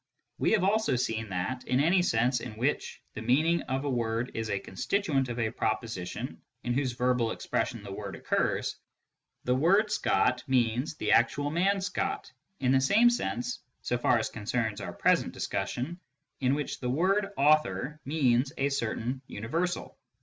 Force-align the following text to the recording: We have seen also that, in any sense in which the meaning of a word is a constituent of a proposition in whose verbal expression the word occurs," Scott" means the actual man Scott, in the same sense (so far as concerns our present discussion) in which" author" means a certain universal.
We 0.39 0.53
have 0.53 0.61
seen 0.63 0.69
also 0.71 0.95
that, 1.29 1.63
in 1.67 1.79
any 1.79 2.01
sense 2.01 2.39
in 2.39 2.57
which 2.57 3.03
the 3.13 3.21
meaning 3.21 3.61
of 3.61 3.85
a 3.85 3.89
word 3.91 4.31
is 4.33 4.49
a 4.49 4.57
constituent 4.57 5.29
of 5.29 5.37
a 5.37 5.51
proposition 5.51 6.41
in 6.63 6.73
whose 6.73 6.93
verbal 6.93 7.29
expression 7.29 7.83
the 7.83 7.91
word 7.91 8.15
occurs," 8.15 8.77
Scott" 9.89 10.43
means 10.47 10.95
the 10.95 11.11
actual 11.11 11.51
man 11.51 11.79
Scott, 11.81 12.31
in 12.59 12.71
the 12.71 12.81
same 12.81 13.11
sense 13.11 13.59
(so 13.83 13.95
far 13.95 14.17
as 14.17 14.29
concerns 14.29 14.81
our 14.81 14.91
present 14.91 15.33
discussion) 15.33 15.99
in 16.39 16.55
which" 16.55 16.81
author" 17.37 17.99
means 18.03 18.51
a 18.57 18.69
certain 18.69 19.21
universal. 19.27 19.99